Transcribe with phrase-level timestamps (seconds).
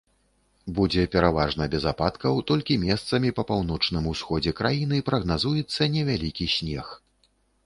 [0.77, 6.87] Будзе пераважна без ападкаў, толькі месцамі па паўночным усходзе краіны прагназуецца невялікі снег.